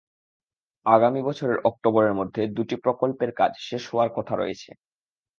আগামী 0.85 1.21
বছরের 1.21 1.57
অক্টোবরের 1.63 2.13
মধ্যে 2.13 2.41
দুটি 2.47 2.75
প্রকল্পের 2.77 3.31
কাজ 3.31 3.51
শেষ 3.59 3.83
হওয়ার 3.87 4.09
কথা 4.17 4.33
রয়েছে। 4.35 4.69